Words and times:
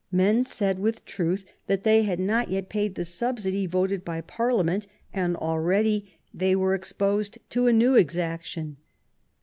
Men 0.11 0.43
said 0.43 0.79
with 0.79 1.05
truth 1.05 1.45
tl^tt 1.69 1.83
they 1.83 2.01
had 2.01 2.19
not 2.19 2.49
yet 2.49 2.69
paid 2.69 2.95
the 2.95 3.05
subsidy 3.05 3.67
voted 3.67 4.03
by 4.03 4.21
Par 4.21 4.49
liament^ 4.49 4.87
and 5.13 5.35
already 5.35 6.17
they 6.33 6.55
were 6.55 6.73
exposed 6.73 7.37
to 7.51 7.67
a 7.67 7.71
new 7.71 7.93
exac 7.93 8.41
tion. 8.41 8.77